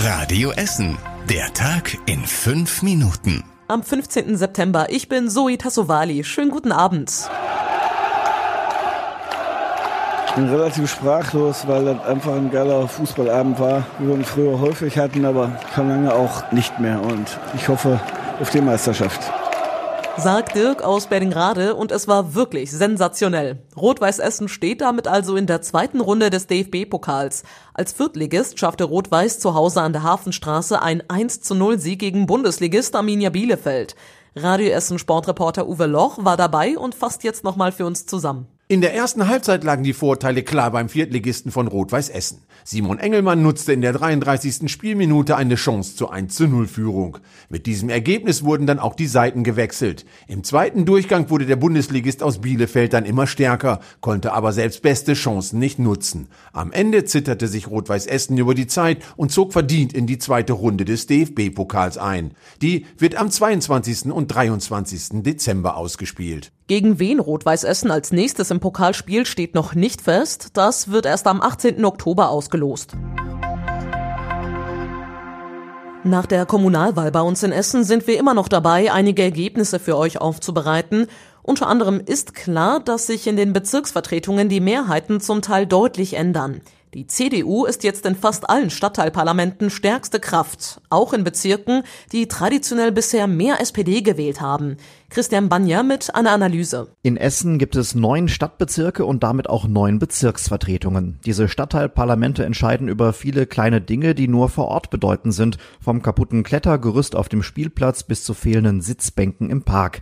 [0.00, 0.96] Radio Essen.
[1.28, 3.42] Der Tag in fünf Minuten.
[3.66, 4.36] Am 15.
[4.36, 4.86] September.
[4.90, 6.22] Ich bin Zoe Tassovali.
[6.22, 7.28] Schönen guten Abend.
[10.28, 14.60] Ich bin relativ sprachlos, weil das einfach ein geiler Fußballabend war, wie wir ihn früher
[14.60, 17.02] häufig hatten, aber schon lange auch nicht mehr.
[17.02, 17.98] Und ich hoffe
[18.40, 19.32] auf die Meisterschaft
[20.20, 23.62] sagt Dirk aus Berlin-Grade und es war wirklich sensationell.
[23.76, 27.44] Rot-Weiß Essen steht damit also in der zweiten Runde des DFB-Pokals.
[27.72, 32.26] Als Viertligist schaffte Rot-Weiß zu Hause an der Hafenstraße ein 1 zu 0 Sieg gegen
[32.26, 33.94] Bundesligist Arminia Bielefeld.
[34.34, 38.48] Radio Essen Sportreporter Uwe Loch war dabei und fasst jetzt nochmal für uns zusammen.
[38.70, 42.42] In der ersten Halbzeit lagen die Vorteile klar beim Viertligisten von Rot-Weiß Essen.
[42.64, 44.70] Simon Engelmann nutzte in der 33.
[44.70, 47.16] Spielminute eine Chance zur 1 zu 0 Führung.
[47.48, 50.04] Mit diesem Ergebnis wurden dann auch die Seiten gewechselt.
[50.26, 55.14] Im zweiten Durchgang wurde der Bundesligist aus Bielefeld dann immer stärker, konnte aber selbst beste
[55.14, 56.28] Chancen nicht nutzen.
[56.52, 60.52] Am Ende zitterte sich Rot-Weiß Essen über die Zeit und zog verdient in die zweite
[60.52, 62.32] Runde des DFB-Pokals ein.
[62.60, 64.12] Die wird am 22.
[64.12, 65.22] und 23.
[65.22, 66.52] Dezember ausgespielt.
[66.68, 70.50] Gegen wen Rot-Weiß Essen als nächstes im Pokal spielt, steht noch nicht fest.
[70.52, 71.82] Das wird erst am 18.
[71.82, 72.92] Oktober ausgelost.
[76.04, 79.96] Nach der Kommunalwahl bei uns in Essen sind wir immer noch dabei, einige Ergebnisse für
[79.96, 81.06] euch aufzubereiten.
[81.42, 86.60] Unter anderem ist klar, dass sich in den Bezirksvertretungen die Mehrheiten zum Teil deutlich ändern.
[86.94, 92.92] Die CDU ist jetzt in fast allen Stadtteilparlamenten stärkste Kraft, auch in Bezirken, die traditionell
[92.92, 94.78] bisher mehr SPD gewählt haben.
[95.10, 96.88] Christian Banja mit einer Analyse.
[97.02, 101.18] In Essen gibt es neun Stadtbezirke und damit auch neun Bezirksvertretungen.
[101.26, 106.42] Diese Stadtteilparlamente entscheiden über viele kleine Dinge, die nur vor Ort bedeutend sind, vom kaputten
[106.42, 110.00] Klettergerüst auf dem Spielplatz bis zu fehlenden Sitzbänken im Park.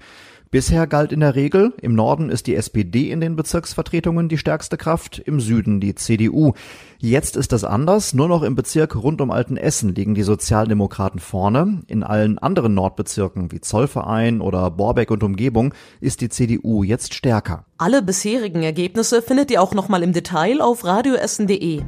[0.51, 4.77] Bisher galt in der Regel, im Norden ist die SPD in den Bezirksvertretungen die stärkste
[4.77, 6.53] Kraft, im Süden die CDU.
[6.99, 11.83] Jetzt ist das anders, nur noch im Bezirk rund um Altenessen liegen die Sozialdemokraten vorne.
[11.89, 17.65] In allen anderen Nordbezirken wie Zollverein oder Borbeck und Umgebung ist die CDU jetzt stärker.
[17.79, 21.83] Alle bisherigen Ergebnisse findet ihr auch nochmal im Detail auf radioessen.de.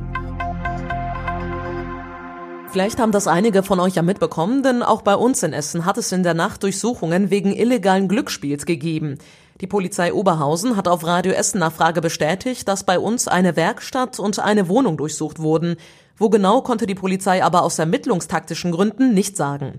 [2.70, 5.96] Vielleicht haben das einige von euch ja mitbekommen, denn auch bei uns in Essen hat
[5.96, 9.18] es in der Nacht Durchsuchungen wegen illegalen Glücksspiels gegeben.
[9.62, 14.38] Die Polizei Oberhausen hat auf Radio Essen Nachfrage bestätigt, dass bei uns eine Werkstatt und
[14.38, 15.76] eine Wohnung durchsucht wurden.
[16.18, 19.78] Wo genau konnte die Polizei aber aus ermittlungstaktischen Gründen nicht sagen.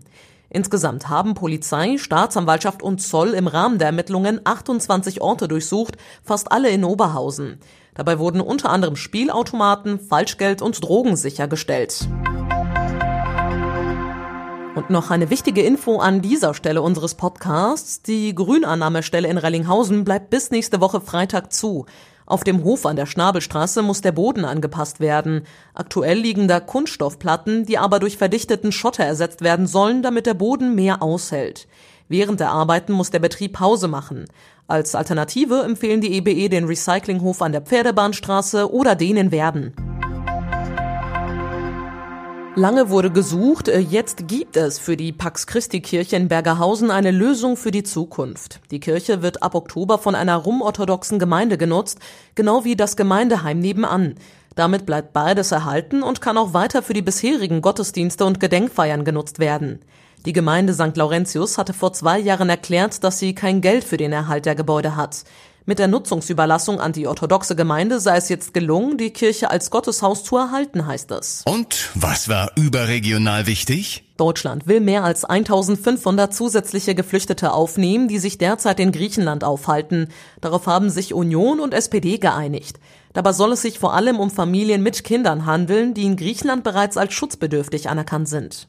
[0.50, 6.70] Insgesamt haben Polizei, Staatsanwaltschaft und Zoll im Rahmen der Ermittlungen 28 Orte durchsucht, fast alle
[6.70, 7.60] in Oberhausen.
[7.94, 12.08] Dabei wurden unter anderem Spielautomaten, Falschgeld und Drogen sichergestellt.
[14.80, 18.02] Und noch eine wichtige Info an dieser Stelle unseres Podcasts.
[18.02, 21.86] Die Grünannahmestelle in Rellinghausen bleibt bis nächste Woche Freitag zu.
[22.26, 25.42] Auf dem Hof an der Schnabelstraße muss der Boden angepasst werden.
[25.74, 30.76] Aktuell liegen da Kunststoffplatten, die aber durch verdichteten Schotter ersetzt werden sollen, damit der Boden
[30.76, 31.68] mehr aushält.
[32.08, 34.28] Während der Arbeiten muss der Betrieb Pause machen.
[34.68, 39.99] Als Alternative empfehlen die EBE den Recyclinghof an der Pferdebahnstraße oder den in Werden.
[42.56, 47.12] Lange wurde gesucht, äh, jetzt gibt es für die Pax Christi Kirche in Bergerhausen eine
[47.12, 48.60] Lösung für die Zukunft.
[48.72, 52.00] Die Kirche wird ab Oktober von einer rumorthodoxen Gemeinde genutzt,
[52.34, 54.16] genau wie das Gemeindeheim nebenan.
[54.56, 59.38] Damit bleibt beides erhalten und kann auch weiter für die bisherigen Gottesdienste und Gedenkfeiern genutzt
[59.40, 59.80] werden.
[60.26, 60.98] Die Gemeinde St.
[60.98, 64.96] Laurentius hatte vor zwei Jahren erklärt, dass sie kein Geld für den Erhalt der Gebäude
[64.96, 65.24] hat.
[65.70, 70.24] Mit der Nutzungsüberlassung an die orthodoxe Gemeinde sei es jetzt gelungen, die Kirche als Gotteshaus
[70.24, 71.44] zu erhalten, heißt es.
[71.46, 74.04] Und was war überregional wichtig?
[74.18, 80.08] Deutschland will mehr als 1500 zusätzliche Geflüchtete aufnehmen, die sich derzeit in Griechenland aufhalten.
[80.42, 82.80] Darauf haben sich Union und SPD geeinigt.
[83.14, 86.98] Dabei soll es sich vor allem um Familien mit Kindern handeln, die in Griechenland bereits
[86.98, 88.68] als schutzbedürftig anerkannt sind.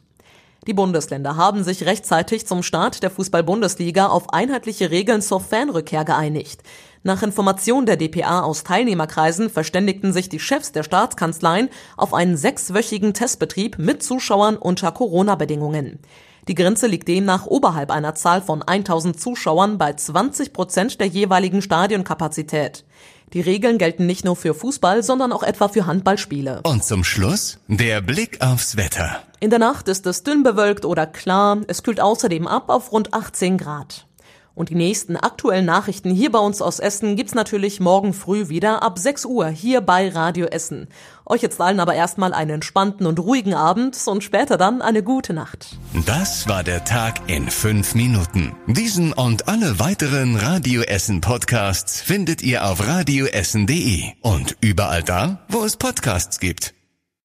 [0.66, 6.62] Die Bundesländer haben sich rechtzeitig zum Start der Fußball-Bundesliga auf einheitliche Regeln zur Fanrückkehr geeinigt.
[7.02, 13.14] Nach Information der DPA aus Teilnehmerkreisen verständigten sich die Chefs der Staatskanzleien auf einen sechswöchigen
[13.14, 15.98] Testbetrieb mit Zuschauern unter Corona-Bedingungen.
[16.46, 21.62] Die Grenze liegt demnach oberhalb einer Zahl von 1000 Zuschauern bei 20 Prozent der jeweiligen
[21.62, 22.84] Stadionkapazität.
[23.32, 26.62] Die Regeln gelten nicht nur für Fußball, sondern auch etwa für Handballspiele.
[26.64, 29.22] Und zum Schluss der Blick aufs Wetter.
[29.38, 31.58] In der Nacht ist es dünn bewölkt oder klar.
[31.68, 34.06] Es kühlt außerdem ab auf rund 18 Grad.
[34.60, 38.82] Und die nächsten aktuellen Nachrichten hier bei uns aus Essen gibt's natürlich morgen früh wieder
[38.82, 40.88] ab 6 Uhr hier bei Radio Essen.
[41.24, 45.32] Euch jetzt allen aber erstmal einen entspannten und ruhigen Abend und später dann eine gute
[45.32, 45.78] Nacht.
[46.04, 48.52] Das war der Tag in fünf Minuten.
[48.66, 55.64] Diesen und alle weiteren Radio Essen Podcasts findet ihr auf radioessen.de und überall da, wo
[55.64, 56.74] es Podcasts gibt.